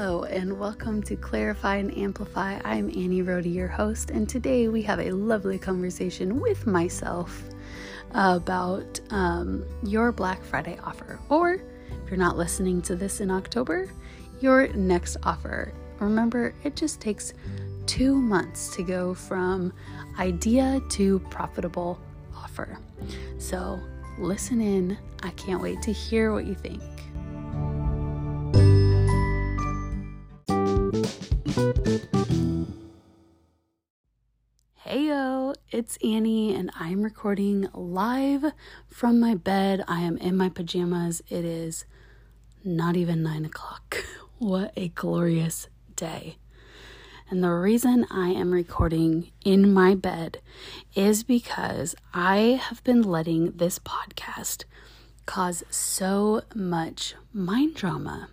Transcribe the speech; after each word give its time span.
Hello, 0.00 0.22
and 0.22 0.58
welcome 0.58 1.02
to 1.02 1.14
Clarify 1.14 1.76
and 1.76 1.94
Amplify. 1.94 2.58
I'm 2.64 2.88
Annie 2.88 3.22
Rohde, 3.22 3.52
your 3.52 3.68
host, 3.68 4.08
and 4.08 4.26
today 4.26 4.68
we 4.68 4.80
have 4.80 4.98
a 4.98 5.10
lovely 5.10 5.58
conversation 5.58 6.40
with 6.40 6.66
myself 6.66 7.42
about 8.12 8.98
um, 9.10 9.62
your 9.82 10.10
Black 10.10 10.42
Friday 10.42 10.78
offer, 10.82 11.20
or 11.28 11.56
if 11.56 12.08
you're 12.08 12.16
not 12.16 12.38
listening 12.38 12.80
to 12.80 12.96
this 12.96 13.20
in 13.20 13.30
October, 13.30 13.92
your 14.40 14.68
next 14.68 15.18
offer. 15.22 15.70
Remember, 15.98 16.54
it 16.64 16.76
just 16.76 16.98
takes 17.02 17.34
two 17.84 18.14
months 18.14 18.74
to 18.76 18.82
go 18.82 19.12
from 19.12 19.70
idea 20.18 20.80
to 20.92 21.18
profitable 21.28 22.00
offer. 22.34 22.78
So 23.36 23.78
listen 24.16 24.62
in. 24.62 24.96
I 25.22 25.28
can't 25.32 25.60
wait 25.60 25.82
to 25.82 25.92
hear 25.92 26.32
what 26.32 26.46
you 26.46 26.54
think. 26.54 26.80
Heyo, 34.86 35.54
it's 35.70 35.98
Annie, 36.02 36.54
and 36.54 36.70
I'm 36.74 37.02
recording 37.02 37.68
live 37.74 38.52
from 38.88 39.20
my 39.20 39.34
bed. 39.34 39.84
I 39.86 40.00
am 40.00 40.16
in 40.16 40.36
my 40.38 40.48
pajamas. 40.48 41.20
It 41.28 41.44
is 41.44 41.84
not 42.64 42.96
even 42.96 43.22
nine 43.22 43.44
o'clock. 43.44 43.98
What 44.38 44.72
a 44.74 44.88
glorious 44.88 45.68
day. 45.96 46.38
And 47.28 47.44
the 47.44 47.52
reason 47.52 48.06
I 48.10 48.30
am 48.30 48.52
recording 48.52 49.30
in 49.44 49.74
my 49.74 49.94
bed 49.94 50.40
is 50.94 51.24
because 51.24 51.94
I 52.14 52.58
have 52.60 52.82
been 52.82 53.02
letting 53.02 53.52
this 53.58 53.78
podcast 53.78 54.64
cause 55.26 55.62
so 55.68 56.40
much 56.54 57.16
mind 57.34 57.74
drama. 57.74 58.30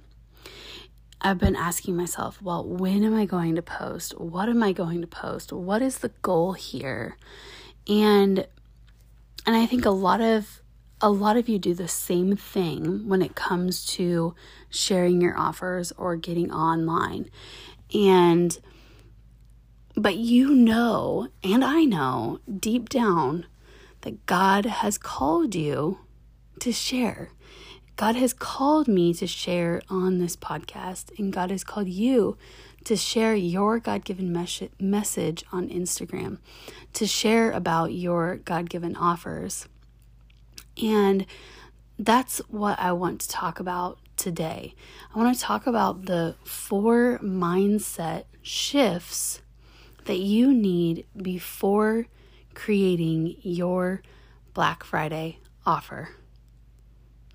I've 1.20 1.40
been 1.40 1.56
asking 1.56 1.96
myself, 1.96 2.42
well, 2.42 2.64
when 2.64 3.04
am 3.04 3.16
I 3.16 3.26
going 3.26 3.56
to 3.56 3.62
post? 3.62 4.20
What 4.20 4.50
am 4.50 4.62
I 4.62 4.72
going 4.72 5.02
to 5.02 5.08
post? 5.08 5.52
What 5.52 5.82
is 5.82 6.00
the 6.00 6.12
goal 6.22 6.54
here? 6.54 7.18
And 7.88 8.46
and 9.46 9.56
I 9.56 9.66
think 9.66 9.86
a 9.86 9.92
lot 9.92 10.22
of 10.22 10.62
a 11.00 11.10
lot 11.10 11.38
of 11.38 11.48
you 11.48 11.60
do 11.60 11.74
the 11.74 11.88
same 11.88 12.36
thing 12.36 13.08
when 13.08 13.22
it 13.22 13.36
comes 13.36 13.86
to 13.86 14.36
sharing 14.70 15.22
your 15.22 15.38
offers 15.38 15.92
or 15.98 16.16
getting 16.16 16.52
online. 16.52 17.30
And 17.94 18.58
but 19.96 20.18
you 20.18 20.54
know, 20.54 21.30
and 21.44 21.64
I 21.64 21.84
know 21.84 22.40
deep 22.60 22.90
down 22.90 23.46
that 24.02 24.26
God 24.26 24.66
has 24.66 24.98
called 24.98 25.56
you 25.56 26.00
to 26.60 26.72
share. 26.72 27.32
God 27.98 28.16
has 28.16 28.32
called 28.32 28.88
me 28.88 29.12
to 29.16 29.26
share 29.26 29.82
on 29.90 30.20
this 30.20 30.36
podcast, 30.36 31.18
and 31.18 31.34
God 31.34 31.50
has 31.50 31.64
called 31.64 31.90
you 31.90 32.38
to 32.84 32.96
share 32.96 33.34
your 33.34 33.80
God 33.80 34.06
given 34.06 34.32
mes- 34.32 34.70
message 34.80 35.44
on 35.52 35.68
Instagram, 35.68 36.38
to 36.94 37.08
share 37.08 37.52
about 37.52 37.94
your 37.94 38.38
God 38.38 38.70
given 38.70 38.96
offers. 38.96 39.68
And 40.82 41.26
that's 41.98 42.38
what 42.50 42.80
I 42.80 42.92
want 42.92 43.20
to 43.22 43.30
talk 43.30 43.60
about 43.60 43.98
today. 44.16 44.76
I 45.14 45.18
want 45.18 45.36
to 45.36 45.42
talk 45.42 45.66
about 45.66 46.06
the 46.06 46.36
four 46.44 47.20
mindset 47.24 48.26
shifts 48.44 49.42
that 50.06 50.20
you 50.20 50.54
need 50.54 51.08
before 51.20 52.06
creating 52.54 53.38
your 53.42 54.04
Black 54.54 54.84
Friday 54.84 55.40
offer. 55.66 56.10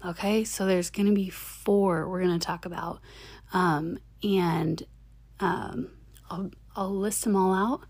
Okay, 0.04 0.42
so 0.42 0.66
there's 0.66 0.90
going 0.90 1.06
to 1.06 1.14
be 1.14 1.30
four 1.30 2.08
we're 2.08 2.22
going 2.22 2.36
to 2.38 2.44
talk 2.44 2.66
about, 2.66 3.00
um, 3.52 3.98
and 4.24 4.82
um, 5.38 5.90
I'll 6.28 6.50
I'll 6.74 6.90
list 6.90 7.22
them 7.22 7.36
all 7.36 7.54
out, 7.54 7.82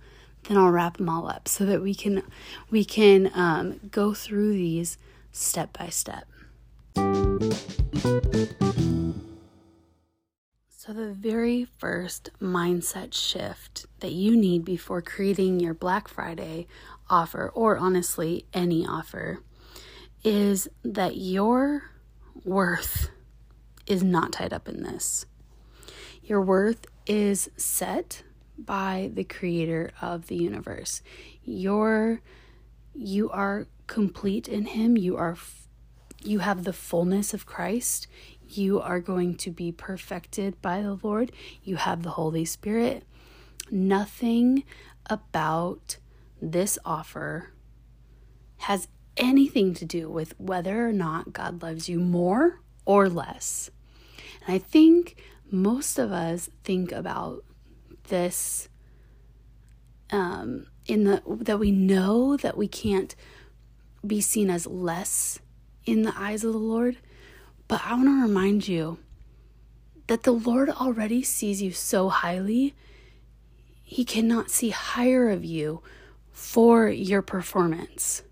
then 0.47 0.59
I'll 0.59 0.71
wrap 0.71 0.99
them 0.99 1.09
all 1.09 1.27
up 1.27 1.49
so 1.49 1.65
that 1.65 1.81
we 1.81 1.95
can 1.95 2.23
we 2.71 2.85
can 2.85 3.31
um, 3.35 3.81
go 3.91 4.13
through 4.13 4.53
these 4.53 4.99
step 5.31 5.73
by 5.79 5.89
step. 5.89 6.27
So, 10.69 10.93
the 10.93 11.13
very 11.15 11.65
first 11.65 12.31
mindset 12.41 13.15
shift 13.15 13.87
that 14.01 14.13
you 14.13 14.37
need 14.37 14.67
before 14.67 15.01
creating 15.01 15.61
your 15.61 15.75
Black 15.75 16.09
Friday 16.09 16.67
offer, 17.09 17.51
or 17.55 17.79
honestly, 17.79 18.45
any 18.53 18.85
offer, 18.85 19.39
is 20.25 20.69
that 20.85 21.17
your 21.17 21.92
worth 22.45 23.11
is 23.87 24.03
not 24.03 24.33
tied 24.33 24.53
up 24.53 24.69
in 24.69 24.83
this. 24.83 25.27
Your 26.23 26.41
worth 26.41 26.87
is 27.07 27.51
set 27.57 28.23
by 28.57 29.11
the 29.13 29.25
creator 29.25 29.91
of 30.01 30.29
the 30.29 30.37
universe. 30.37 31.03
Your 31.45 32.21
you 32.95 33.31
are 33.31 33.67
complete 33.87 34.49
in 34.49 34.67
him. 34.67 34.97
You 34.97 35.17
are 35.17 35.37
you 36.23 36.39
have 36.39 36.65
the 36.65 36.73
fullness 36.73 37.35
of 37.35 37.47
Christ. 37.47 38.07
You 38.49 38.81
are 38.81 39.01
going 39.01 39.37
to 39.37 39.51
be 39.51 39.73
perfected 39.73 40.61
by 40.63 40.83
the 40.83 40.99
Lord. 41.03 41.33
You 41.63 41.77
have 41.77 42.03
the 42.03 42.11
Holy 42.11 42.45
Spirit. 42.45 43.05
Nothing 43.71 44.65
about 45.07 45.97
this 46.41 46.79
offer 46.85 47.51
has 48.59 48.89
anything 49.17 49.75
to 49.75 49.85
do 49.85 50.09
with 50.09 50.39
whether 50.39 50.87
or 50.87 50.93
not 50.93 51.33
God 51.33 51.63
loves 51.63 51.89
you 51.89 51.99
more 51.99 52.61
or 52.85 53.09
less. 53.09 53.71
And 54.47 54.55
I 54.55 54.59
think 54.59 55.23
most 55.51 55.99
of 55.99 56.13
us 56.13 56.51
think 56.65 56.93
about 56.93 57.45
this 58.09 58.69
um, 60.11 60.67
in 60.87 61.05
the 61.05 61.23
that 61.27 61.59
we 61.59 61.71
know 61.71 62.37
that 62.37 62.57
we 62.57 62.69
can't 62.69 63.15
be 64.07 64.21
seen 64.21 64.51
as 64.51 64.67
less 64.67 65.41
in 65.85 66.03
the 66.03 66.15
eyes 66.17 66.45
of 66.45 66.53
the 66.53 66.59
Lord. 66.59 66.97
But 67.69 67.83
I 67.85 67.95
want 67.95 68.07
to 68.07 68.23
remind 68.23 68.69
you 68.69 68.99
that 70.09 70.25
the 70.25 70.33
Lord 70.33 70.69
already 70.69 71.23
sees 71.23 71.63
you 71.63 71.73
so 71.73 72.09
highly, 72.09 72.75
He 73.83 74.05
cannot 74.05 74.51
see 74.51 74.71
higher 74.71 75.31
of 75.31 75.45
you 75.45 75.83
for 76.33 76.89
your 76.89 77.23
performance. 77.23 78.23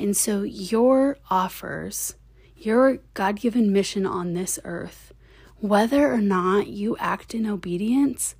And 0.00 0.16
so, 0.16 0.42
your 0.42 1.18
offers, 1.28 2.14
your 2.56 3.00
God 3.12 3.36
given 3.36 3.70
mission 3.70 4.06
on 4.06 4.32
this 4.32 4.58
earth, 4.64 5.12
whether 5.58 6.10
or 6.10 6.22
not 6.22 6.68
you 6.68 6.96
act 6.96 7.34
in 7.34 7.46
obedience, 7.46 8.34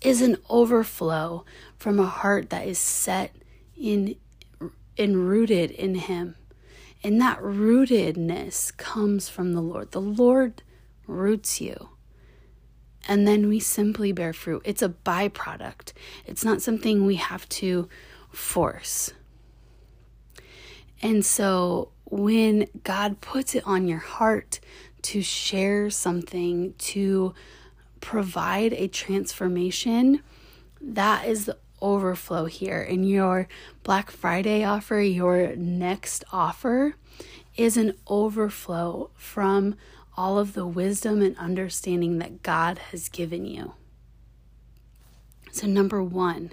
is 0.00 0.22
an 0.22 0.36
overflow 0.48 1.44
from 1.76 1.98
a 1.98 2.06
heart 2.06 2.50
that 2.50 2.68
is 2.68 2.78
set 2.78 3.34
in 3.76 4.14
and 4.96 5.28
rooted 5.28 5.72
in 5.72 5.96
Him. 5.96 6.36
And 7.02 7.20
that 7.20 7.40
rootedness 7.40 8.76
comes 8.76 9.28
from 9.28 9.54
the 9.54 9.60
Lord. 9.60 9.90
The 9.90 10.00
Lord 10.00 10.62
roots 11.08 11.60
you. 11.60 11.88
And 13.08 13.26
then 13.26 13.48
we 13.48 13.58
simply 13.58 14.12
bear 14.12 14.32
fruit. 14.32 14.62
It's 14.64 14.82
a 14.82 14.90
byproduct, 14.90 15.92
it's 16.26 16.44
not 16.44 16.62
something 16.62 17.04
we 17.04 17.16
have 17.16 17.48
to 17.48 17.88
force. 18.30 19.12
And 21.02 21.24
so 21.24 21.90
when 22.04 22.68
God 22.84 23.20
puts 23.20 23.54
it 23.54 23.66
on 23.66 23.88
your 23.88 23.98
heart 23.98 24.60
to 25.02 25.22
share 25.22 25.90
something, 25.90 26.74
to 26.78 27.34
provide 28.00 28.72
a 28.74 28.88
transformation, 28.88 30.22
that 30.80 31.26
is 31.26 31.46
the 31.46 31.58
overflow 31.80 32.44
here. 32.46 32.80
And 32.80 33.08
your 33.08 33.48
Black 33.82 34.10
Friday 34.10 34.62
offer, 34.64 35.00
your 35.00 35.56
next 35.56 36.24
offer, 36.32 36.94
is 37.56 37.76
an 37.76 37.94
overflow 38.06 39.10
from 39.14 39.74
all 40.16 40.38
of 40.38 40.54
the 40.54 40.66
wisdom 40.66 41.22
and 41.22 41.36
understanding 41.38 42.18
that 42.18 42.42
God 42.42 42.78
has 42.90 43.08
given 43.08 43.44
you. 43.44 43.74
So, 45.50 45.66
number 45.66 46.02
one, 46.02 46.52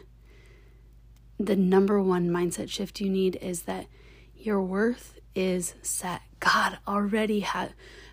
the 1.39 1.55
number 1.55 2.01
one 2.01 2.29
mindset 2.29 2.69
shift 2.69 2.99
you 2.99 3.09
need 3.09 3.37
is 3.37 3.63
that 3.63 3.85
your 4.39 4.61
worth 4.61 5.19
is 5.35 5.75
set. 5.81 6.21
God 6.39 6.79
already 6.87 7.41
ha- 7.41 7.69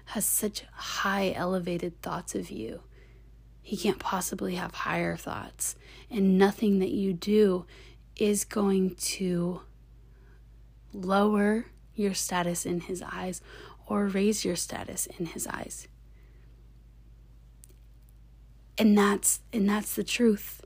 has 0.06 0.24
such 0.24 0.64
high, 0.72 1.32
elevated 1.32 2.00
thoughts 2.02 2.34
of 2.34 2.50
you. 2.50 2.80
He 3.62 3.76
can't 3.76 3.98
possibly 3.98 4.56
have 4.56 4.72
higher 4.74 5.16
thoughts. 5.16 5.76
And 6.10 6.38
nothing 6.38 6.78
that 6.80 6.90
you 6.90 7.12
do 7.12 7.66
is 8.16 8.44
going 8.44 8.94
to 8.94 9.60
lower 10.92 11.66
your 11.94 12.14
status 12.14 12.64
in 12.64 12.80
His 12.80 13.02
eyes 13.02 13.40
or 13.86 14.06
raise 14.06 14.44
your 14.44 14.56
status 14.56 15.06
in 15.18 15.26
His 15.26 15.46
eyes. 15.46 15.88
And 18.78 18.96
that's 18.96 19.40
and 19.52 19.68
that's 19.68 19.94
the 19.94 20.04
truth. 20.04 20.62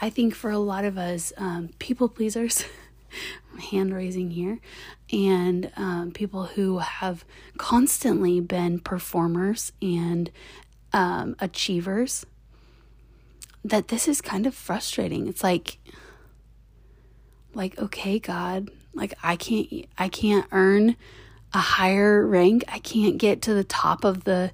I 0.00 0.10
think 0.10 0.34
for 0.34 0.50
a 0.50 0.58
lot 0.58 0.84
of 0.84 0.98
us, 0.98 1.32
um, 1.36 1.70
people 1.78 2.08
pleasers, 2.08 2.64
hand 3.62 3.94
raising 3.94 4.30
here, 4.30 4.58
and 5.12 5.70
um, 5.76 6.12
people 6.12 6.44
who 6.44 6.78
have 6.78 7.24
constantly 7.56 8.40
been 8.40 8.78
performers 8.80 9.72
and 9.80 10.30
um, 10.92 11.36
achievers 11.38 12.26
that 13.64 13.88
this 13.88 14.08
is 14.08 14.20
kind 14.20 14.46
of 14.46 14.54
frustrating. 14.54 15.28
It's 15.28 15.42
like, 15.42 15.78
like, 17.54 17.78
okay, 17.78 18.18
God, 18.18 18.70
like 18.94 19.14
I 19.22 19.36
can't, 19.36 19.86
I 19.96 20.08
can't 20.08 20.46
earn 20.52 20.96
a 21.54 21.58
higher 21.58 22.26
rank. 22.26 22.64
I 22.68 22.78
can't 22.78 23.18
get 23.18 23.42
to 23.42 23.54
the 23.54 23.64
top 23.64 24.04
of 24.04 24.24
the, 24.24 24.52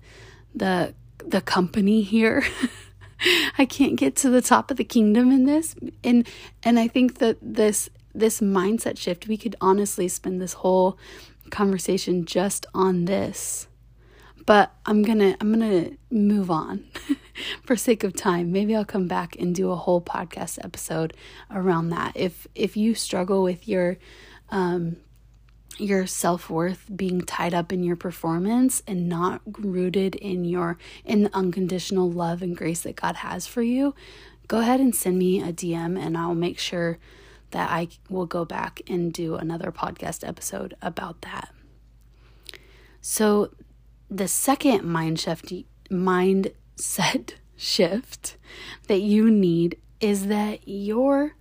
the, 0.54 0.94
the 1.24 1.40
company 1.40 2.02
here. 2.02 2.42
I 3.58 3.64
can't 3.64 3.96
get 3.96 4.14
to 4.16 4.30
the 4.30 4.42
top 4.42 4.70
of 4.70 4.76
the 4.76 4.84
kingdom 4.84 5.30
in 5.30 5.44
this. 5.44 5.74
And, 6.04 6.28
and 6.62 6.78
I 6.78 6.88
think 6.88 7.18
that 7.18 7.38
this, 7.40 7.88
this 8.18 8.40
mindset 8.40 8.98
shift, 8.98 9.28
we 9.28 9.36
could 9.36 9.56
honestly 9.60 10.08
spend 10.08 10.40
this 10.40 10.54
whole 10.54 10.98
conversation 11.50 12.24
just 12.24 12.66
on 12.74 13.06
this. 13.06 13.68
But 14.46 14.72
I'm 14.86 15.02
going 15.02 15.18
to, 15.18 15.36
I'm 15.40 15.52
going 15.52 15.84
to 15.84 15.96
move 16.10 16.50
on. 16.50 16.84
for 17.62 17.76
sake 17.76 18.04
of 18.04 18.14
time, 18.14 18.52
maybe 18.52 18.74
I'll 18.74 18.84
come 18.84 19.06
back 19.06 19.36
and 19.36 19.54
do 19.54 19.70
a 19.70 19.76
whole 19.76 20.00
podcast 20.00 20.58
episode 20.64 21.14
around 21.50 21.90
that. 21.90 22.12
If 22.14 22.46
if 22.54 22.76
you 22.76 22.94
struggle 22.94 23.42
with 23.42 23.68
your 23.68 23.98
um 24.50 24.96
your 25.78 26.06
self-worth 26.06 26.90
being 26.96 27.20
tied 27.20 27.54
up 27.54 27.72
in 27.72 27.84
your 27.84 27.94
performance 27.94 28.82
and 28.86 29.08
not 29.08 29.40
rooted 29.46 30.16
in 30.16 30.44
your 30.44 30.76
in 31.04 31.24
the 31.24 31.36
unconditional 31.36 32.10
love 32.10 32.42
and 32.42 32.56
grace 32.56 32.80
that 32.82 32.96
God 32.96 33.16
has 33.16 33.46
for 33.46 33.62
you, 33.62 33.94
go 34.48 34.60
ahead 34.60 34.80
and 34.80 34.94
send 34.94 35.18
me 35.18 35.40
a 35.40 35.52
DM 35.52 35.98
and 35.98 36.16
I'll 36.16 36.34
make 36.34 36.58
sure 36.58 36.98
that 37.50 37.70
I 37.70 37.88
will 38.08 38.26
go 38.26 38.44
back 38.44 38.82
and 38.88 39.12
do 39.12 39.36
another 39.36 39.72
podcast 39.72 40.26
episode 40.26 40.74
about 40.82 41.22
that. 41.22 41.52
So 43.00 43.52
the 44.10 44.28
second 44.28 44.84
mind 44.84 45.20
shift 45.20 45.52
mindset 45.90 47.34
shift 47.56 48.36
that 48.86 49.00
you 49.00 49.30
need 49.30 49.78
is 50.00 50.26
that 50.26 50.60
your 50.66 51.34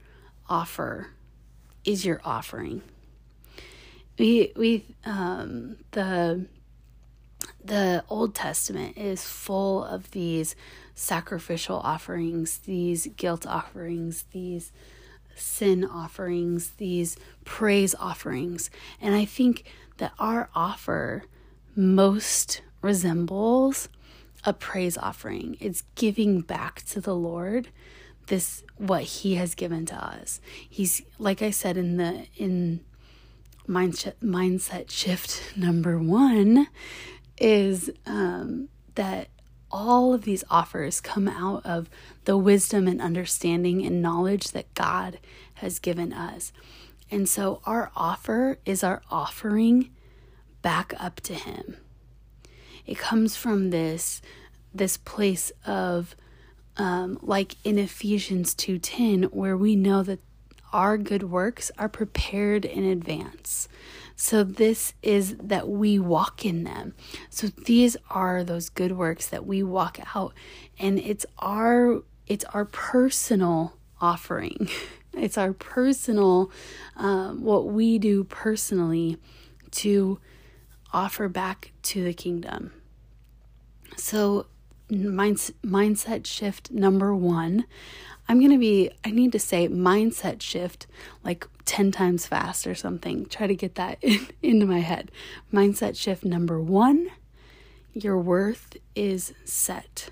offer 0.49 1.11
is 1.85 2.05
your 2.05 2.21
offering. 2.23 2.81
We 4.17 4.51
we 4.55 4.85
um 5.05 5.77
the 5.91 6.47
the 7.63 8.03
Old 8.09 8.33
Testament 8.33 8.97
is 8.97 9.23
full 9.23 9.83
of 9.83 10.11
these 10.11 10.55
sacrificial 10.95 11.77
offerings, 11.77 12.59
these 12.59 13.07
guilt 13.17 13.45
offerings, 13.45 14.25
these 14.31 14.71
sin 15.39 15.83
offerings, 15.83 16.71
these 16.77 17.17
praise 17.45 17.95
offerings. 17.95 18.69
And 19.01 19.15
I 19.15 19.25
think 19.25 19.63
that 19.97 20.13
our 20.19 20.49
offer 20.55 21.23
most 21.75 22.61
resembles 22.81 23.89
a 24.43 24.53
praise 24.53 24.97
offering. 24.97 25.57
It's 25.59 25.83
giving 25.95 26.41
back 26.41 26.83
to 26.85 27.01
the 27.01 27.15
Lord 27.15 27.69
this 28.27 28.63
what 28.77 29.03
he 29.03 29.35
has 29.35 29.55
given 29.55 29.85
to 29.87 29.95
us. 29.95 30.39
He's 30.69 31.01
like 31.17 31.41
I 31.41 31.49
said 31.49 31.77
in 31.77 31.97
the 31.97 32.25
in 32.35 32.81
mindset 33.67 34.13
mindset 34.23 34.89
shift 34.89 35.41
number 35.57 35.99
1 35.99 36.67
is 37.39 37.91
um 38.05 38.69
that 38.95 39.29
all 39.71 40.13
of 40.13 40.23
these 40.23 40.43
offers 40.49 41.01
come 41.01 41.27
out 41.27 41.65
of 41.65 41.89
the 42.25 42.37
wisdom 42.37 42.87
and 42.87 43.01
understanding 43.01 43.85
and 43.85 44.01
knowledge 44.01 44.51
that 44.51 44.73
God 44.73 45.19
has 45.55 45.79
given 45.79 46.13
us. 46.13 46.51
And 47.09 47.27
so 47.27 47.61
our 47.65 47.91
offer 47.95 48.59
is 48.65 48.83
our 48.83 49.01
offering 49.09 49.89
back 50.61 50.93
up 50.99 51.21
to 51.21 51.33
him 51.33 51.77
it 52.87 52.97
comes 52.97 53.35
from 53.35 53.69
this 53.69 54.21
this 54.73 54.97
place 54.97 55.51
of 55.65 56.15
um, 56.77 57.19
like 57.21 57.55
in 57.63 57.77
Ephesians 57.77 58.55
2:10 58.55 59.25
where 59.25 59.57
we 59.57 59.75
know 59.75 60.01
that 60.01 60.19
our 60.73 60.97
good 60.97 61.23
works 61.23 61.69
are 61.77 61.89
prepared 61.89 62.65
in 62.65 62.83
advance. 62.83 63.67
So 64.19 64.43
this 64.43 64.93
is 65.03 65.37
that 65.37 65.69
we 65.69 65.99
walk 65.99 66.43
in 66.43 66.63
them. 66.63 66.95
So 67.29 67.47
these 67.47 67.95
are 68.09 68.43
those 68.43 68.67
good 68.67 68.97
works 68.97 69.27
that 69.27 69.45
we 69.45 69.61
walk 69.61 69.99
out 70.15 70.33
and 70.79 70.99
it's 70.99 71.25
our 71.37 72.01
it's 72.25 72.43
our 72.45 72.65
personal 72.65 73.77
offering. 74.01 74.69
It's 75.13 75.35
our 75.35 75.51
personal 75.51 76.51
um, 76.95 77.41
what 77.41 77.65
we 77.65 77.97
do 77.97 78.23
personally 78.23 79.17
to 79.71 80.19
offer 80.93 81.27
back 81.27 81.71
to 81.83 82.03
the 82.03 82.13
kingdom. 82.13 82.71
So, 83.95 84.45
mindset 84.91 86.27
shift 86.27 86.69
number 86.69 87.15
one. 87.15 87.65
I'm 88.29 88.39
going 88.39 88.51
to 88.51 88.57
be, 88.57 88.91
I 89.05 89.11
need 89.11 89.31
to 89.31 89.39
say 89.39 89.67
mindset 89.69 90.41
shift 90.41 90.87
like 91.23 91.47
10 91.65 91.91
times 91.91 92.27
fast 92.27 92.67
or 92.67 92.75
something. 92.75 93.25
Try 93.27 93.47
to 93.47 93.55
get 93.55 93.75
that 93.75 93.99
in, 94.01 94.27
into 94.41 94.65
my 94.65 94.79
head. 94.79 95.11
Mindset 95.53 95.95
shift 95.95 96.25
number 96.25 96.61
one 96.61 97.09
your 97.93 98.17
worth 98.17 98.77
is 98.95 99.33
set. 99.43 100.11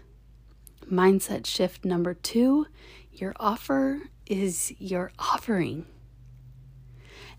Mindset 0.92 1.46
shift 1.46 1.86
number 1.86 2.14
two 2.14 2.68
your 3.12 3.34
offer 3.40 4.02
is 4.26 4.74
your 4.80 5.12
offering. 5.20 5.86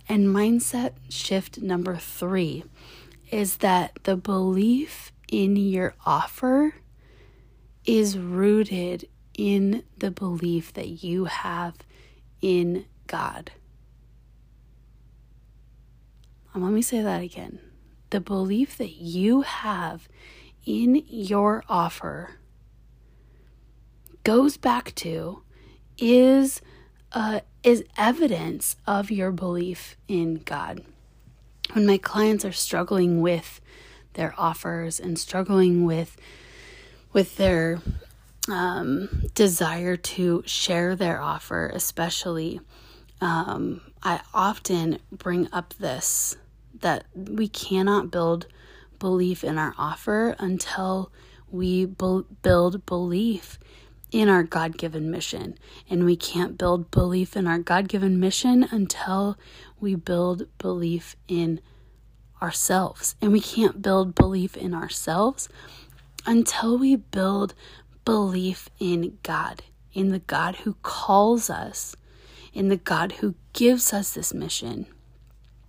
And 0.09 0.29
mindset 0.29 0.93
shift 1.09 1.61
number 1.61 1.97
three 1.97 2.65
is 3.31 3.59
that 3.59 3.99
the 4.05 4.17
belief 4.17 5.13
in 5.29 5.57
your 5.57 5.95
offer 6.05 6.77
is 7.85 8.17
rooted 8.17 9.09
in 9.37 9.85
the 9.99 10.11
belief 10.11 10.73
that 10.73 11.05
you 11.05 11.27
have 11.27 11.77
in 12.41 12.87
God. 13.07 13.53
And 16.55 16.65
let 16.65 16.73
me 16.73 16.83
say 16.83 17.03
that 17.03 17.23
again. 17.23 17.61
The 18.11 18.21
belief 18.21 18.79
that 18.79 18.97
you 18.97 19.43
have 19.43 20.09
in 20.65 21.05
your 21.07 21.63
offer 21.69 22.37
goes 24.25 24.57
back 24.57 24.95
to 24.97 25.43
is 25.99 26.61
uh, 27.13 27.41
is 27.63 27.85
evidence 27.97 28.77
of 28.87 29.11
your 29.11 29.33
belief 29.33 29.97
in 30.09 30.37
God. 30.37 30.83
When 31.73 31.87
my 31.87 31.99
clients 31.99 32.45
are 32.45 32.53
struggling 32.53 33.21
with 33.21 33.61
their 34.15 34.35
offers 34.39 34.99
and 34.99 35.19
struggling 35.19 35.85
with 35.85 36.17
with 37.13 37.37
their 37.37 37.81
um, 38.49 39.25
desire 39.35 39.97
to 39.97 40.43
share 40.47 40.97
their 40.97 41.21
offer, 41.21 41.71
especially. 41.75 42.61
Um, 43.21 43.81
I 44.03 44.21
often 44.35 44.99
bring 45.11 45.49
up 45.53 45.75
this 45.75 46.37
that 46.81 47.07
we 47.15 47.49
cannot 47.49 48.11
build 48.11 48.47
belief 48.99 49.43
in 49.43 49.59
our 49.59 49.75
offer 49.79 50.37
until 50.39 51.11
we 51.51 51.87
build 51.87 52.87
belief 52.87 53.59
in 54.13 54.29
our 54.29 54.43
God 54.43 54.79
given 54.79 55.11
mission. 55.11 55.59
And 55.89 56.05
we 56.05 56.17
can't 56.17 56.59
build 56.59 56.91
belief 56.91 57.37
in 57.37 57.47
our 57.47 57.59
God 57.59 57.89
given 57.89 58.21
mission 58.21 58.65
until 58.71 59.39
we 59.81 59.95
build 59.95 60.47
belief 60.59 61.17
in 61.29 61.61
ourselves. 62.41 63.15
And 63.21 63.33
we 63.33 63.41
can't 63.41 63.83
build 63.83 64.15
belief 64.15 64.57
in 64.57 64.75
ourselves 64.75 65.49
until 66.27 66.79
we 66.79 66.97
build 66.97 67.55
belief 68.07 68.71
in 68.79 69.19
God, 69.23 69.63
in 69.93 70.09
the 70.09 70.21
God 70.21 70.57
who 70.57 70.77
calls 70.81 71.51
us, 71.51 71.95
in 72.55 72.69
the 72.69 72.79
God 72.79 73.13
who 73.13 73.35
gives 73.53 73.93
us 73.93 74.15
this 74.15 74.33
mission. 74.33 74.87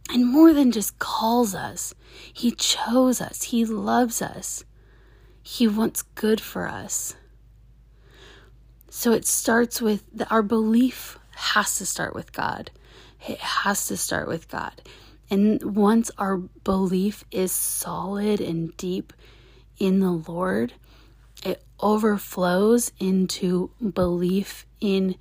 And 0.10 0.26
more 0.26 0.54
than 0.54 0.72
just 0.72 1.00
calls 1.00 1.54
us, 1.54 1.94
He 2.32 2.52
chose 2.52 3.20
us, 3.20 3.44
He 3.44 3.66
loves 3.66 4.22
us, 4.22 4.64
He 5.44 5.68
wants 5.68 6.04
good 6.04 6.40
for 6.40 6.70
us. 6.70 7.16
So 8.90 9.12
it 9.12 9.26
starts 9.26 9.82
with 9.82 10.06
the, 10.14 10.30
our 10.30 10.42
belief 10.42 11.20
has 11.36 11.78
to 11.80 11.86
start 11.86 12.16
with 12.16 12.32
God. 12.32 12.72
It 13.28 13.40
has 13.40 13.88
to 13.88 13.98
start 13.98 14.28
with 14.28 14.48
God. 14.48 14.82
And 15.30 15.76
once 15.76 16.10
our 16.18 16.38
belief 16.38 17.26
is 17.32 17.52
solid 17.52 18.40
and 18.40 18.76
deep 18.78 19.12
in 19.78 20.00
the 20.00 20.12
Lord, 20.12 20.74
it 21.46 21.64
overflows 21.80 22.92
into 23.00 23.72
belief 23.94 24.66
in 24.80 25.16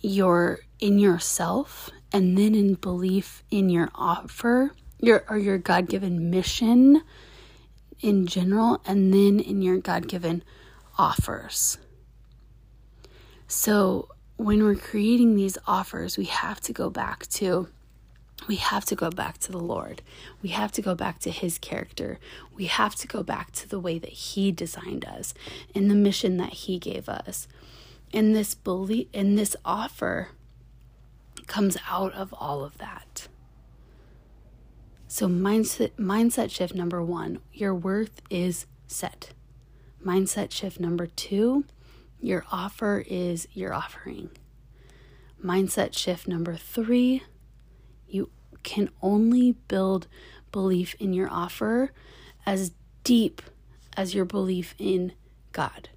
your 0.00 0.60
in 0.80 0.98
yourself 0.98 1.90
and 2.12 2.36
then 2.36 2.54
in 2.54 2.74
belief 2.74 3.42
in 3.50 3.70
your 3.70 3.88
offer, 3.94 4.72
your 5.00 5.24
or 5.28 5.38
your 5.38 5.58
God-given 5.58 6.30
mission 6.30 7.02
in 8.00 8.26
general 8.26 8.80
and 8.86 9.12
then 9.12 9.40
in 9.40 9.62
your 9.62 9.78
God-given 9.78 10.44
offers. 10.98 11.78
So, 13.48 14.08
when 14.36 14.62
we're 14.64 14.74
creating 14.74 15.36
these 15.36 15.56
offers, 15.66 16.18
we 16.18 16.24
have 16.24 16.60
to 16.62 16.72
go 16.72 16.90
back 16.90 17.26
to 17.28 17.68
we 18.46 18.56
have 18.56 18.84
to 18.86 18.94
go 18.94 19.10
back 19.10 19.38
to 19.38 19.52
the 19.52 19.58
Lord. 19.58 20.02
We 20.42 20.50
have 20.50 20.72
to 20.72 20.82
go 20.82 20.94
back 20.94 21.18
to 21.20 21.30
His 21.30 21.58
character. 21.58 22.18
We 22.54 22.66
have 22.66 22.94
to 22.96 23.06
go 23.06 23.22
back 23.22 23.52
to 23.52 23.68
the 23.68 23.80
way 23.80 23.98
that 23.98 24.10
He 24.10 24.52
designed 24.52 25.04
us 25.04 25.34
and 25.74 25.90
the 25.90 25.94
mission 25.94 26.36
that 26.38 26.52
He 26.52 26.78
gave 26.78 27.08
us. 27.08 27.48
And 28.12 28.34
this 28.34 28.54
belief 28.54 29.08
and 29.12 29.38
this 29.38 29.56
offer 29.64 30.28
comes 31.46 31.76
out 31.88 32.12
of 32.14 32.32
all 32.34 32.64
of 32.64 32.78
that. 32.78 33.28
So 35.08 35.28
mindset 35.28 35.92
mindset 35.92 36.50
shift 36.50 36.74
number 36.74 37.02
1, 37.02 37.38
your 37.52 37.74
worth 37.74 38.20
is 38.30 38.66
set. 38.86 39.30
Mindset 40.04 40.50
shift 40.50 40.80
number 40.80 41.06
2, 41.06 41.64
your 42.20 42.44
offer 42.50 43.04
is 43.06 43.46
your 43.52 43.72
offering. 43.72 44.30
Mindset 45.42 45.96
shift 45.96 46.26
number 46.26 46.56
3, 46.56 47.12
you 47.14 47.20
can 48.64 48.90
only 49.00 49.52
build 49.68 50.08
belief 50.50 50.94
in 50.98 51.12
your 51.12 51.30
offer 51.30 51.92
as 52.44 52.72
deep 53.04 53.42
as 53.96 54.14
your 54.14 54.24
belief 54.24 54.74
in 54.78 55.12
God. 55.52 55.90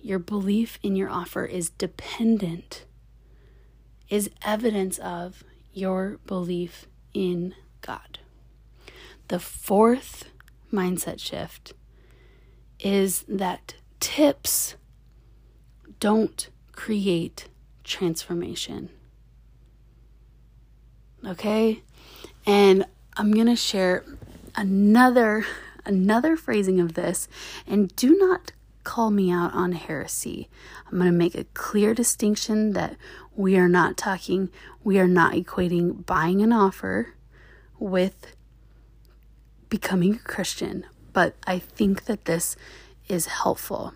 Your 0.00 0.18
belief 0.18 0.78
in 0.82 0.96
your 0.96 1.08
offer 1.08 1.44
is 1.44 1.70
dependent, 1.70 2.84
is 4.08 4.30
evidence 4.42 4.98
of 4.98 5.44
your 5.72 6.18
belief 6.26 6.86
in 7.14 7.54
God. 7.80 8.18
The 9.28 9.38
fourth 9.38 10.24
mindset 10.72 11.20
shift 11.20 11.72
is 12.80 13.24
that 13.28 13.74
tips 14.00 14.74
don't 16.00 16.50
create 16.72 17.48
transformation. 17.84 18.90
Okay? 21.26 21.82
And 22.46 22.86
I'm 23.16 23.32
going 23.32 23.46
to 23.46 23.56
share 23.56 24.04
another 24.54 25.44
another 25.84 26.36
phrasing 26.36 26.78
of 26.78 26.94
this 26.94 27.26
and 27.66 27.94
do 27.96 28.16
not 28.16 28.52
call 28.84 29.10
me 29.10 29.32
out 29.32 29.52
on 29.52 29.72
heresy. 29.72 30.48
I'm 30.86 30.98
going 30.98 31.10
to 31.10 31.16
make 31.16 31.34
a 31.34 31.44
clear 31.54 31.92
distinction 31.92 32.72
that 32.74 32.96
we 33.34 33.56
are 33.56 33.68
not 33.68 33.96
talking 33.96 34.50
we 34.84 34.98
are 34.98 35.08
not 35.08 35.34
equating 35.34 36.04
buying 36.04 36.42
an 36.42 36.52
offer 36.52 37.14
with 37.78 38.34
becoming 39.68 40.14
a 40.16 40.18
Christian, 40.18 40.84
but 41.12 41.34
I 41.46 41.58
think 41.58 42.04
that 42.04 42.26
this 42.26 42.56
is 43.08 43.26
helpful. 43.26 43.94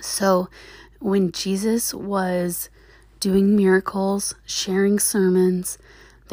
So, 0.00 0.48
when 1.00 1.32
Jesus 1.32 1.94
was 1.94 2.70
doing 3.20 3.56
miracles, 3.56 4.34
sharing 4.44 4.98
sermons, 4.98 5.78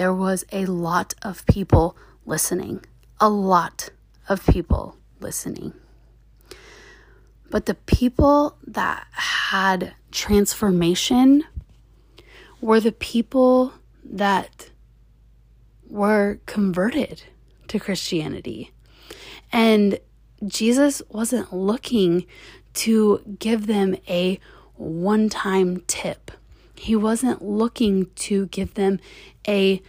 there 0.02 0.12
was 0.12 0.44
a 0.52 0.66
lot 0.66 1.14
of 1.22 1.46
people 1.46 1.96
listening. 2.26 2.84
A 3.20 3.30
lot 3.30 3.92
of 4.28 4.44
people 4.48 4.98
listening. 5.20 5.74
But 7.52 7.68
the 7.68 7.76
people 7.76 8.58
that 8.66 9.06
had 9.12 9.94
transformation 10.10 11.44
were 12.62 12.80
the 12.80 12.92
people 12.92 13.74
that 14.04 14.72
were 15.88 16.40
converted 16.48 17.22
to 17.68 17.80
Christianity. 17.80 18.72
And 19.54 20.00
Jesus 20.48 21.04
wasn't 21.10 21.54
looking 21.54 22.26
to 22.74 23.22
give 23.38 23.68
them 23.68 23.96
a 24.10 24.40
one 24.74 25.30
time 25.30 25.84
tip. 25.86 26.32
He 26.82 26.96
wasn't 26.96 27.44
looking 27.44 28.08
to 28.16 28.48
give 28.48 28.74
them 28.74 29.00
a 29.48 29.84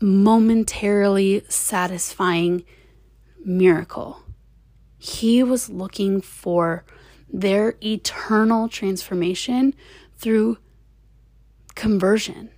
momentarily 0.00 1.44
satisfying 1.50 2.64
miracle. 3.44 4.22
He 4.96 5.42
was 5.42 5.68
looking 5.68 6.22
for 6.22 6.86
their 7.30 7.74
eternal 7.84 8.70
transformation 8.70 9.74
through 10.16 10.56
conversion. 11.74 12.52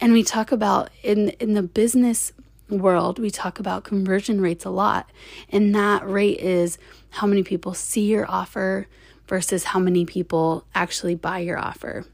And 0.00 0.12
we 0.12 0.22
talk 0.22 0.52
about 0.52 0.90
in 1.02 1.30
in 1.40 1.54
the 1.54 1.64
business 1.64 2.32
world, 2.70 3.18
we 3.18 3.32
talk 3.32 3.58
about 3.58 3.82
conversion 3.82 4.40
rates 4.40 4.64
a 4.64 4.70
lot. 4.70 5.10
And 5.48 5.74
that 5.74 6.08
rate 6.08 6.38
is 6.38 6.78
how 7.10 7.26
many 7.26 7.42
people 7.42 7.74
see 7.74 8.06
your 8.06 8.30
offer 8.30 8.86
versus 9.26 9.64
how 9.64 9.80
many 9.80 10.06
people 10.06 10.68
actually 10.72 11.16
buy 11.16 11.40
your 11.40 11.58
offer. 11.58 12.06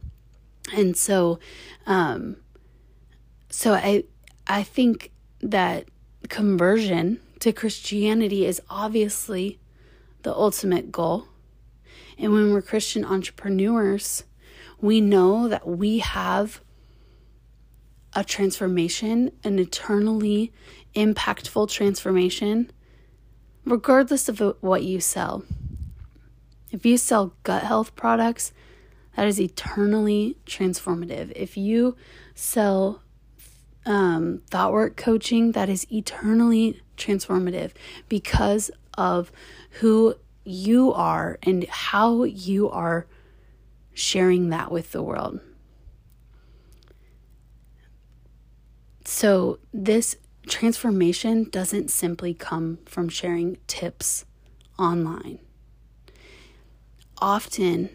And 0.73 0.97
so 0.97 1.39
um 1.87 2.37
so 3.51 3.75
I 3.75 4.05
I 4.47 4.63
think 4.63 5.11
that 5.41 5.87
conversion 6.29 7.21
to 7.41 7.53
Christianity 7.53 8.47
is 8.47 8.61
obviously 8.71 9.61
the 10.23 10.35
ultimate 10.35 10.91
goal. 10.91 11.29
And 12.19 12.33
when 12.33 12.53
we're 12.53 12.63
Christian 12.63 13.05
entrepreneurs, 13.05 14.25
we 14.81 15.01
know 15.01 15.49
that 15.49 15.67
we 15.67 15.99
have 15.99 16.61
a 18.15 18.25
transformation, 18.25 19.33
an 19.43 19.59
eternally 19.59 20.53
impactful 20.95 21.69
transformation, 21.71 22.71
regardless 23.65 24.29
of 24.29 24.41
what 24.61 24.85
you 24.85 25.01
sell. 25.01 25.45
If 26.71 26.87
you 26.87 26.97
sell 26.97 27.35
gut 27.43 27.65
health 27.65 27.95
products, 27.97 28.53
that 29.17 29.27
is 29.27 29.41
eternally 29.41 30.37
transformative. 30.47 31.33
If 31.37 31.57
you 31.57 31.97
sell 32.35 33.03
um, 33.87 34.43
thought 34.51 34.73
work 34.73 34.97
coaching, 34.97 35.53
that 35.53 35.69
is 35.69 35.91
eternally 35.93 36.81
transformative 36.97 37.73
because 38.09 38.71
of 38.97 39.31
who 39.81 40.15
you 40.45 40.93
are 40.93 41.39
and 41.43 41.65
how 41.65 42.25
you 42.25 42.69
are 42.71 43.07
sharing 43.93 44.51
that 44.51 44.71
with 44.71 44.93
the 44.93 45.03
world. 45.03 45.41
So, 49.05 49.59
this 49.73 50.17
transformation 50.47 51.45
doesn't 51.51 51.91
simply 51.91 52.35
come 52.35 52.79
from 52.87 53.09
sharing 53.09 53.59
tips 53.67 54.25
online. 54.79 55.39
Often, 57.19 57.91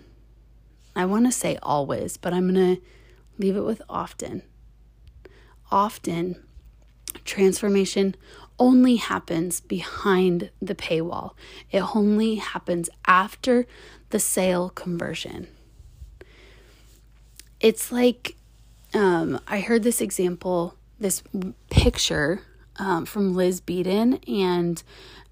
I 0.96 1.05
want 1.05 1.25
to 1.25 1.31
say 1.31 1.58
always, 1.62 2.17
but 2.17 2.34
I'm 2.34 2.53
going 2.53 2.75
to 2.75 2.81
leave 3.38 3.55
it 3.55 3.62
with 3.62 3.81
often. 3.89 4.43
Often, 5.72 6.43
transformation 7.25 8.15
only 8.58 8.98
happens 8.98 9.62
behind 9.62 10.50
the 10.62 10.75
paywall, 10.75 11.31
it 11.72 11.96
only 11.96 12.36
happens 12.36 12.89
after 13.05 13.65
the 14.10 14.19
sale 14.19 14.69
conversion. 14.69 15.48
It's 17.62 17.91
like 17.91 18.36
um, 18.93 19.39
I 19.48 19.60
heard 19.60 19.84
this 19.84 20.01
example 20.01 20.75
this 21.00 21.24
picture 21.69 22.41
um, 22.77 23.05
from 23.05 23.34
Liz 23.34 23.62
Beaton, 23.62 24.15
and 24.27 24.81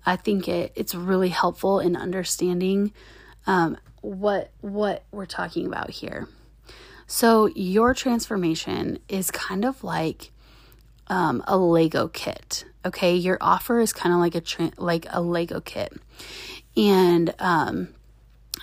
I 0.05 0.15
think 0.15 0.47
it, 0.47 0.71
it's 0.75 0.95
really 0.95 1.29
helpful 1.29 1.79
in 1.79 1.95
understanding 1.95 2.93
um, 3.45 3.77
what 4.07 4.51
what 4.61 5.03
we're 5.11 5.25
talking 5.25 5.67
about 5.67 5.89
here. 5.89 6.27
So 7.05 7.47
your 7.47 7.93
transformation 7.93 8.99
is 9.07 9.31
kind 9.31 9.65
of 9.65 9.83
like 9.83 10.31
um, 11.07 11.43
a 11.47 11.57
Lego 11.57 12.07
kit. 12.07 12.65
Okay, 12.85 13.15
your 13.15 13.37
offer 13.41 13.79
is 13.79 13.93
kind 13.93 14.13
of 14.13 14.19
like 14.19 14.35
a 14.35 14.41
tra- 14.41 14.71
like 14.77 15.05
a 15.09 15.21
Lego 15.21 15.59
kit, 15.59 15.93
and 16.75 17.33
um, 17.39 17.89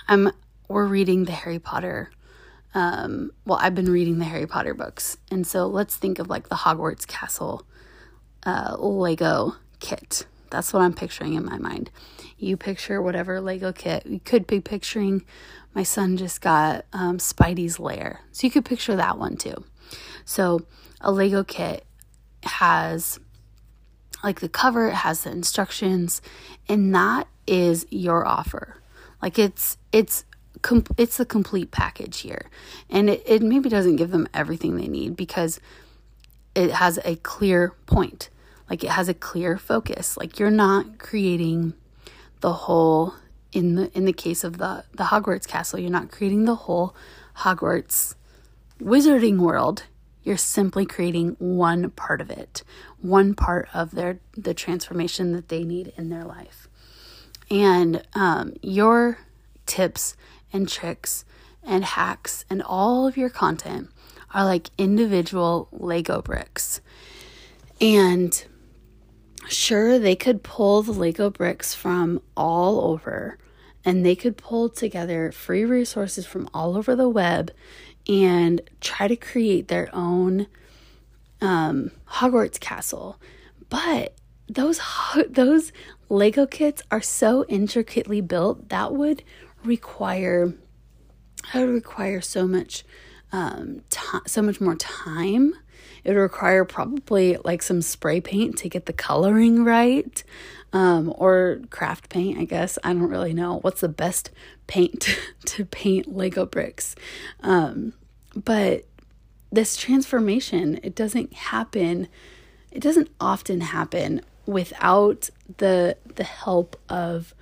I'm 0.07 0.31
we're 0.67 0.85
reading 0.85 1.25
the 1.25 1.31
Harry 1.31 1.59
Potter 1.59 2.11
um, 2.75 3.31
well, 3.45 3.57
I've 3.61 3.73
been 3.73 3.89
reading 3.89 4.19
the 4.19 4.25
Harry 4.25 4.45
Potter 4.45 4.73
books. 4.73 5.17
And 5.31 5.47
so 5.47 5.65
let's 5.65 5.95
think 5.95 6.19
of 6.19 6.29
like 6.29 6.49
the 6.49 6.55
Hogwarts 6.55 7.07
Castle 7.07 7.65
uh, 8.45 8.75
Lego 8.77 9.55
kit. 9.79 10.27
That's 10.49 10.73
what 10.73 10.81
I'm 10.81 10.93
picturing 10.93 11.33
in 11.33 11.45
my 11.45 11.57
mind. 11.57 11.91
You 12.37 12.57
picture 12.57 13.01
whatever 13.01 13.41
Lego 13.41 13.71
kit. 13.71 14.05
You 14.05 14.19
could 14.19 14.47
be 14.47 14.59
picturing 14.59 15.25
my 15.73 15.83
son 15.83 16.15
just 16.15 16.41
got 16.41 16.85
um, 16.93 17.17
Spidey's 17.17 17.79
lair. 17.79 18.21
So 18.31 18.47
you 18.47 18.51
could 18.51 18.65
picture 18.65 18.95
that 18.95 19.17
one 19.19 19.35
too. 19.35 19.65
So 20.23 20.65
a 21.01 21.11
Lego 21.11 21.43
kit 21.43 21.85
has 22.43 23.19
like 24.23 24.39
the 24.39 24.49
cover, 24.49 24.87
it 24.87 24.95
has 24.95 25.23
the 25.23 25.31
instructions, 25.31 26.21
and 26.67 26.95
that 26.95 27.27
is 27.45 27.85
your 27.91 28.25
offer. 28.25 28.77
Like 29.21 29.37
it's 29.37 29.77
it's 29.91 30.23
com- 30.61 30.85
it's 30.97 31.19
a 31.19 31.25
complete 31.25 31.71
package 31.71 32.21
here. 32.21 32.49
And 32.89 33.09
it, 33.09 33.23
it 33.25 33.41
maybe 33.41 33.69
doesn't 33.69 33.97
give 33.97 34.11
them 34.11 34.27
everything 34.33 34.77
they 34.77 34.87
need 34.87 35.15
because 35.15 35.59
it 36.55 36.71
has 36.71 36.99
a 37.03 37.17
clear 37.17 37.73
point. 37.85 38.29
Like 38.69 38.83
it 38.83 38.89
has 38.91 39.09
a 39.09 39.13
clear 39.13 39.57
focus. 39.57 40.17
Like 40.17 40.39
you're 40.39 40.51
not 40.51 40.97
creating 40.97 41.73
the 42.41 42.53
whole 42.53 43.13
in 43.51 43.75
the 43.75 43.91
in 43.97 44.05
the 44.05 44.13
case 44.13 44.43
of 44.43 44.57
the 44.57 44.83
the 44.93 45.05
Hogwarts 45.05 45.47
castle, 45.47 45.79
you're 45.79 45.89
not 45.89 46.11
creating 46.11 46.45
the 46.45 46.55
whole 46.55 46.95
Hogwarts 47.39 48.15
wizarding 48.81 49.39
world. 49.39 49.83
You're 50.23 50.37
simply 50.37 50.87
creating 50.87 51.35
one 51.37 51.91
part 51.91 52.19
of 52.19 52.31
it, 52.31 52.63
one 52.99 53.35
part 53.35 53.69
of 53.73 53.91
their 53.91 54.19
the 54.35 54.53
transformation 54.53 55.33
that 55.33 55.49
they 55.49 55.63
need 55.63 55.93
in 55.97 56.09
their 56.09 56.23
life. 56.23 56.67
And 57.49 58.03
um, 58.13 58.53
your 58.61 59.19
tips 59.65 60.15
and 60.51 60.67
tricks 60.67 61.25
and 61.63 61.85
hacks 61.85 62.45
and 62.49 62.61
all 62.63 63.07
of 63.07 63.17
your 63.17 63.29
content 63.29 63.89
are 64.33 64.43
like 64.43 64.69
individual 64.77 65.67
Lego 65.71 66.21
bricks. 66.21 66.81
And 67.79 68.43
sure, 69.47 69.99
they 69.99 70.15
could 70.15 70.43
pull 70.43 70.81
the 70.81 70.91
Lego 70.91 71.29
bricks 71.29 71.73
from 71.73 72.21
all 72.35 72.81
over 72.81 73.37
and 73.83 74.05
they 74.05 74.15
could 74.15 74.35
pull 74.37 74.69
together 74.69 75.31
free 75.31 75.63
resources 75.63 76.25
from 76.25 76.49
all 76.53 76.75
over 76.75 76.95
the 76.95 77.07
web 77.07 77.51
and 78.07 78.61
try 78.81 79.07
to 79.07 79.15
create 79.15 79.67
their 79.67 79.89
own 79.93 80.47
um, 81.41 81.91
Hogwarts 82.07 82.59
castle. 82.59 83.19
But 83.69 84.15
those 84.47 84.79
those 85.29 85.71
Lego 86.09 86.45
kits 86.45 86.83
are 86.91 87.01
so 87.01 87.45
intricately 87.45 88.21
built 88.21 88.69
that 88.69 88.93
would 88.93 89.23
require 89.63 90.53
that 91.53 91.59
would 91.61 91.73
require 91.73 92.21
so 92.21 92.47
much 92.47 92.83
um, 93.31 93.81
t- 93.89 94.19
so 94.27 94.41
much 94.41 94.61
more 94.61 94.75
time. 94.75 95.53
It 96.05 96.11
would 96.11 96.21
require 96.21 96.63
probably 96.63 97.37
like 97.43 97.63
some 97.63 97.81
spray 97.81 98.21
paint 98.21 98.57
to 98.59 98.69
get 98.69 98.85
the 98.85 98.93
coloring 98.93 99.65
right, 99.65 100.23
um, 100.71 101.11
or 101.17 101.61
craft 101.71 102.09
paint. 102.09 102.37
I 102.37 102.45
guess 102.45 102.77
I 102.83 102.93
don't 102.93 103.09
really 103.09 103.33
know 103.33 103.57
what's 103.61 103.81
the 103.81 103.89
best 103.89 104.29
paint 104.67 105.17
to 105.45 105.65
paint 105.65 106.15
Lego 106.15 106.45
bricks, 106.45 106.95
um, 107.41 107.93
but 108.35 108.85
this 109.51 109.75
transformation 109.75 110.79
it 110.83 110.95
doesn't 110.95 111.33
happen. 111.33 112.07
It 112.71 112.81
doesn't 112.81 113.09
often 113.19 113.61
happen 113.61 114.21
without 114.45 115.29
the 115.57 115.97
the 116.15 116.23
help 116.23 116.79
of 116.87 117.33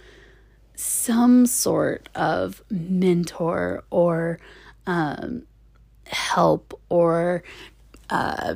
some 0.75 1.45
sort 1.45 2.09
of 2.15 2.63
mentor 2.69 3.83
or 3.89 4.39
um, 4.85 5.43
help 6.05 6.79
or 6.89 7.43
uh, 8.13 8.55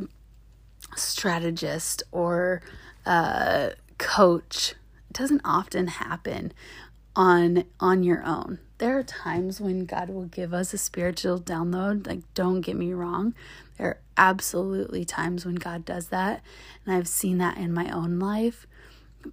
strategist 0.95 2.03
or 2.11 2.61
uh, 3.05 3.71
coach. 3.97 4.75
It 5.09 5.17
doesn't 5.17 5.41
often 5.43 5.87
happen 5.87 6.53
on 7.15 7.65
on 7.79 8.03
your 8.03 8.23
own. 8.23 8.59
There 8.77 8.95
are 8.99 9.03
times 9.03 9.59
when 9.59 9.85
God 9.85 10.09
will 10.09 10.25
give 10.25 10.53
us 10.53 10.73
a 10.73 10.77
spiritual 10.77 11.39
download. 11.39 12.05
Like, 12.05 12.21
don't 12.35 12.61
get 12.61 12.75
me 12.75 12.93
wrong. 12.93 13.33
There 13.77 13.87
are 13.87 13.99
absolutely 14.15 15.03
times 15.03 15.43
when 15.43 15.55
God 15.55 15.83
does 15.83 16.09
that. 16.09 16.43
And 16.85 16.93
I've 16.93 17.07
seen 17.07 17.39
that 17.39 17.57
in 17.57 17.73
my 17.73 17.89
own 17.89 18.19
life. 18.19 18.67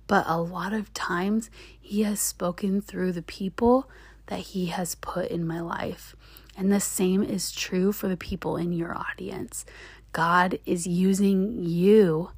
But 0.06 0.24
a 0.26 0.40
lot 0.40 0.72
of 0.72 0.94
times, 0.94 1.50
He 1.78 2.02
has 2.04 2.20
spoken 2.20 2.80
through 2.80 3.12
the 3.12 3.22
people 3.22 3.90
that 4.28 4.40
He 4.40 4.66
has 4.66 4.94
put 4.94 5.30
in 5.30 5.46
my 5.46 5.60
life. 5.60 6.16
And 6.56 6.72
the 6.72 6.80
same 6.80 7.22
is 7.22 7.52
true 7.52 7.92
for 7.92 8.08
the 8.08 8.16
people 8.16 8.56
in 8.56 8.72
your 8.72 8.96
audience. 8.96 9.66
God 10.14 10.58
is 10.64 10.86
using 10.86 11.62
you 11.64 12.30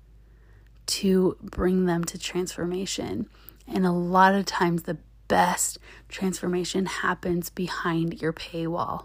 to 0.86 1.36
bring 1.42 1.84
them 1.84 2.02
to 2.04 2.18
transformation. 2.18 3.28
And 3.68 3.86
a 3.86 3.92
lot 3.92 4.34
of 4.34 4.46
times, 4.46 4.84
the 4.84 4.96
best 5.28 5.78
transformation 6.08 6.86
happens 6.86 7.50
behind 7.50 8.22
your 8.22 8.32
paywall. 8.32 9.04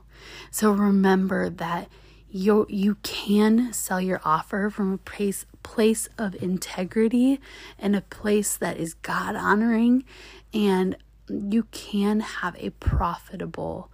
So 0.52 0.72
remember 0.72 1.50
that 1.50 1.90
you 2.30 2.66
you 2.70 2.96
can 3.04 3.74
sell 3.74 4.00
your 4.00 4.22
offer 4.24 4.70
from 4.70 4.94
a 4.94 4.98
place 4.98 5.46
place 5.64 6.08
of 6.18 6.42
integrity 6.42 7.42
and 7.78 7.94
a 7.94 8.02
place 8.02 8.56
that 8.56 8.78
is 8.78 8.94
God 8.94 9.36
honoring 9.36 10.06
and 10.54 10.96
you 11.28 11.64
can 11.72 12.22
have 12.22 12.56
a 12.58 12.70
profitable 12.72 13.92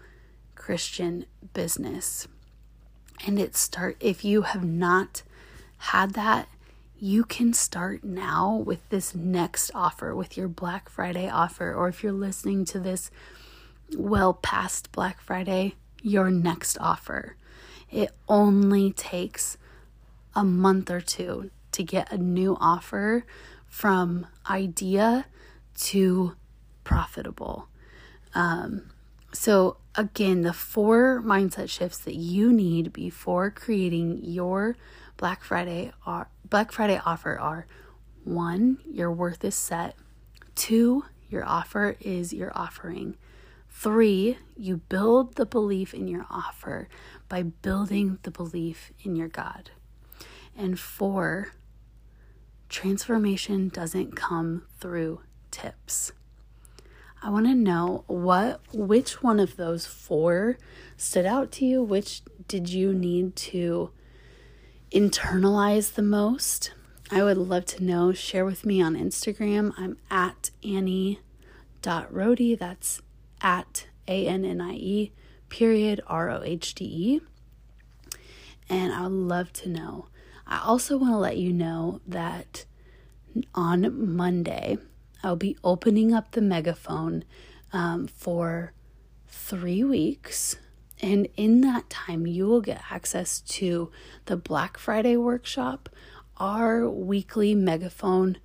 Christian 0.56 1.26
business. 1.54 2.28
And 3.25 3.39
it 3.39 3.56
start 3.56 3.97
if 3.99 4.23
you 4.23 4.43
have 4.43 4.63
not 4.63 5.23
had 5.77 6.13
that 6.13 6.47
you 6.99 7.23
can 7.23 7.53
start 7.53 8.03
now 8.03 8.56
with 8.56 8.88
this 8.89 9.13
next 9.13 9.69
offer, 9.75 10.15
with 10.15 10.36
your 10.36 10.47
Black 10.47 10.89
Friday 10.89 11.30
offer, 11.30 11.73
or 11.73 11.88
if 11.88 12.01
you're 12.01 12.12
listening 12.12 12.65
to 12.65 12.80
this 12.80 13.12
well 13.95 14.34
past 14.34 14.91
Black 14.91 15.21
Friday, 15.21 15.75
your 16.01 16.32
next 16.32 16.77
offer. 16.80 17.36
It 17.91 18.12
only 18.27 18.91
takes 18.91 19.58
a 20.36 20.43
month 20.43 20.89
or 20.89 21.01
two 21.01 21.51
to 21.71 21.84
get 21.84 22.12
a 22.12 22.17
new 22.17 22.58
offer 22.60 23.25
from 23.67 24.25
idea 24.49 25.25
to 25.75 26.36
profitable. 26.84 27.67
Um, 28.34 28.89
so, 29.34 29.77
again, 29.98 30.44
the 30.44 30.54
four 30.54 31.22
mindset 31.26 31.70
shifts 31.70 31.98
that 32.00 32.16
you 32.16 32.54
need 32.54 32.94
before 32.94 33.50
creating 33.50 34.22
your 34.24 34.78
Black 35.18 35.44
Friday 35.44 35.92
Black 36.46 36.72
Friday 36.72 37.02
offer 37.06 37.38
are 37.38 37.66
one, 38.24 38.78
your 38.86 39.12
worth 39.12 39.44
is 39.44 39.56
set. 39.56 39.96
Two, 40.56 41.06
your 41.30 41.46
offer 41.46 41.98
is 42.00 42.32
your 42.32 42.52
offering. 42.56 43.18
Three, 43.70 44.38
you 44.56 44.78
build 44.78 45.36
the 45.36 45.46
belief 45.46 45.94
in 45.94 46.08
your 46.08 46.26
offer 46.30 46.88
by 47.28 47.44
building 47.44 48.20
the 48.24 48.32
belief 48.32 48.92
in 49.04 49.16
your 49.16 49.28
God. 49.28 49.72
And 50.56 50.80
four, 50.80 51.54
transformation 52.70 53.70
doesn't 53.70 54.16
come 54.16 54.64
through 54.80 55.22
tips. 55.52 56.12
I 57.21 57.30
want 57.30 57.47
to 57.47 57.56
know 57.56 58.03
what 58.08 58.62
which 58.71 59.23
one 59.23 59.39
of 59.39 59.58
those 59.58 59.86
four 59.86 60.58
stood 60.95 61.25
out 61.25 61.51
to 61.53 61.65
you, 61.65 61.82
which 61.82 62.21
did 62.47 62.69
you 62.69 62.93
need 62.93 63.36
to 63.36 63.89
internalize 64.91 65.93
the 65.95 66.03
most? 66.03 66.73
I 67.10 67.23
would 67.23 67.38
love 67.38 67.65
to 67.67 67.84
know. 67.84 68.12
Share 68.13 68.45
with 68.45 68.65
me 68.65 68.82
on 68.82 68.95
Instagram. 68.95 69.73
I'm 69.77 69.97
at 70.12 70.51
Annie.Rohde. 70.63 72.60
That's 72.60 73.01
at 73.41 73.88
A 74.08 74.27
N 74.27 74.45
N 74.45 74.62
I 74.62 74.73
E 74.73 75.12
period 75.49 76.01
R 76.08 76.30
O 76.30 76.41
H 76.43 76.75
D 76.75 76.86
E. 76.86 77.21
And 78.69 78.93
I 78.93 79.03
would 79.03 79.12
love 79.12 79.53
to 79.53 79.69
know. 79.69 80.08
I 80.45 80.62
also 80.63 80.97
want 80.97 81.13
to 81.13 81.17
let 81.17 81.38
you 81.38 81.53
know 81.53 82.01
that 82.08 82.65
on 83.56 84.15
Monday, 84.15 84.77
I'll 85.23 85.36
be 85.36 85.58
opening 85.63 86.13
up 86.13 86.32
the 86.32 86.41
megaphone 86.41 87.23
um, 87.73 88.08
for 88.08 88.73
three 89.27 89.84
weeks. 89.84 90.58
And 91.01 91.27
in 91.36 91.62
that 91.62 91.89
time, 91.89 92.25
you 92.25 92.47
will 92.47 92.62
get 92.62 92.82
access 92.89 93.41
to 93.41 93.91
the 94.25 94.38
Black 94.38 94.77
Friday 94.77 95.15
workshop, 95.15 95.89
our 96.38 96.89
weekly 96.89 97.53
megaphone 97.53 98.38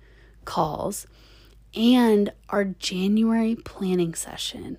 calls, 0.45 1.07
and 1.75 2.31
our 2.49 2.65
January 2.65 3.55
planning 3.55 4.13
session. 4.13 4.77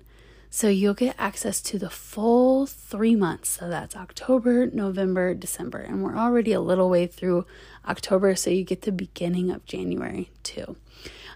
So 0.49 0.69
you'll 0.69 0.93
get 0.93 1.15
access 1.19 1.59
to 1.63 1.77
the 1.77 1.89
full 1.89 2.65
three 2.65 3.13
months. 3.13 3.49
So 3.49 3.67
that's 3.67 3.93
October, 3.93 4.67
November, 4.67 5.33
December. 5.33 5.79
And 5.79 6.01
we're 6.01 6.15
already 6.15 6.53
a 6.53 6.61
little 6.61 6.89
way 6.89 7.07
through 7.07 7.45
October. 7.85 8.37
So 8.37 8.51
you 8.51 8.63
get 8.63 8.83
the 8.83 8.93
beginning 8.93 9.51
of 9.51 9.65
January 9.65 10.31
too. 10.43 10.77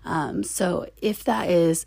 Um, 0.05 0.43
so 0.43 0.87
if 1.01 1.23
that 1.25 1.49
is, 1.49 1.85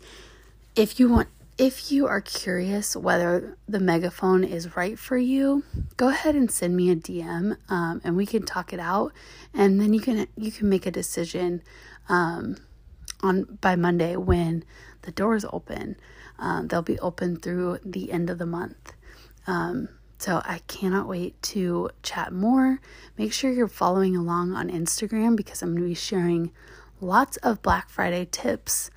if 0.75 0.99
you 0.99 1.09
want, 1.09 1.29
if 1.57 1.91
you 1.91 2.07
are 2.07 2.21
curious 2.21 2.95
whether 2.95 3.57
the 3.67 3.79
megaphone 3.79 4.43
is 4.43 4.75
right 4.75 4.97
for 4.97 5.17
you, 5.17 5.63
go 5.97 6.09
ahead 6.09 6.35
and 6.35 6.49
send 6.49 6.75
me 6.75 6.89
a 6.89 6.95
DM, 6.95 7.57
um, 7.69 8.01
and 8.03 8.15
we 8.15 8.25
can 8.25 8.43
talk 8.43 8.73
it 8.73 8.79
out, 8.79 9.13
and 9.53 9.79
then 9.79 9.93
you 9.93 9.99
can 9.99 10.27
you 10.35 10.51
can 10.51 10.69
make 10.69 10.85
a 10.85 10.91
decision 10.91 11.61
um, 12.09 12.57
on 13.21 13.57
by 13.61 13.75
Monday 13.75 14.15
when 14.15 14.63
the 15.03 15.11
doors 15.11 15.45
open. 15.51 15.95
Um, 16.39 16.67
they'll 16.67 16.81
be 16.81 16.99
open 16.99 17.37
through 17.37 17.79
the 17.85 18.11
end 18.11 18.29
of 18.29 18.39
the 18.39 18.45
month. 18.45 18.93
Um, 19.45 19.89
so 20.17 20.41
I 20.45 20.59
cannot 20.67 21.07
wait 21.07 21.41
to 21.43 21.89
chat 22.01 22.31
more. 22.31 22.79
Make 23.17 23.33
sure 23.33 23.51
you're 23.51 23.67
following 23.67 24.15
along 24.15 24.53
on 24.53 24.69
Instagram 24.69 25.35
because 25.35 25.61
I'm 25.61 25.71
going 25.71 25.83
to 25.83 25.89
be 25.89 25.95
sharing 25.95 26.51
lots 27.01 27.37
of 27.37 27.61
Black 27.61 27.89
Friday 27.89 28.27
tips. 28.31 28.89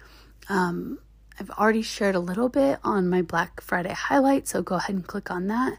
Um, 0.49 0.99
I've 1.39 1.51
already 1.51 1.83
shared 1.83 2.15
a 2.15 2.21
little 2.21 2.49
bit 2.49 2.79
on 2.83 3.09
my 3.09 3.23
Black 3.23 3.61
Friday 3.61 3.93
highlight, 3.93 4.49
so 4.49 4.63
go 4.63 4.77
ahead 4.77 4.97
and 4.97 5.07
click 5.07 5.31
on 5.31 5.49
that. 5.49 5.79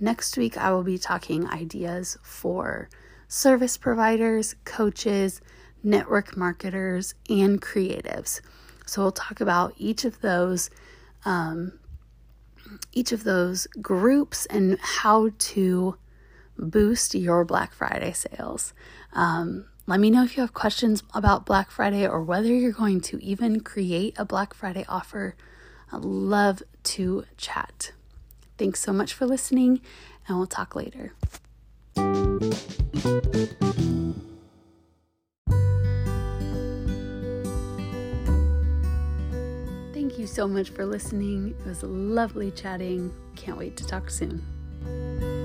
Next 0.00 0.36
week, 0.36 0.56
I 0.56 0.72
will 0.72 0.82
be 0.82 0.98
talking 0.98 1.48
ideas 1.48 2.18
for 2.22 2.88
service 3.28 3.76
providers, 3.76 4.54
coaches, 4.64 5.40
network 5.82 6.36
marketers, 6.36 7.14
and 7.28 7.60
creatives. 7.60 8.40
So 8.86 9.02
we'll 9.02 9.12
talk 9.12 9.40
about 9.40 9.74
each 9.76 10.04
of 10.04 10.20
those, 10.20 10.70
um, 11.24 11.78
each 12.92 13.12
of 13.12 13.24
those 13.24 13.66
groups 13.80 14.46
and 14.46 14.78
how 14.80 15.30
to 15.38 15.96
boost 16.58 17.14
your 17.14 17.44
Black 17.44 17.72
Friday 17.72 18.12
sales. 18.12 18.72
Um, 19.12 19.66
let 19.88 20.00
me 20.00 20.10
know 20.10 20.24
if 20.24 20.36
you 20.36 20.40
have 20.40 20.52
questions 20.52 21.04
about 21.14 21.46
Black 21.46 21.70
Friday 21.70 22.06
or 22.06 22.20
whether 22.20 22.48
you're 22.48 22.72
going 22.72 23.00
to 23.02 23.22
even 23.22 23.60
create 23.60 24.14
a 24.18 24.24
Black 24.24 24.52
Friday 24.52 24.84
offer. 24.88 25.36
I'd 25.92 26.04
love 26.04 26.62
to 26.82 27.24
chat. 27.36 27.92
Thanks 28.58 28.80
so 28.80 28.92
much 28.92 29.14
for 29.14 29.26
listening, 29.26 29.80
and 30.26 30.38
we'll 30.38 30.48
talk 30.48 30.74
later. 30.74 31.12
Thank 39.94 40.18
you 40.18 40.26
so 40.26 40.48
much 40.48 40.70
for 40.70 40.84
listening. 40.84 41.54
It 41.60 41.68
was 41.68 41.84
lovely 41.84 42.50
chatting. 42.50 43.14
Can't 43.36 43.56
wait 43.56 43.76
to 43.76 43.86
talk 43.86 44.10
soon. 44.10 45.35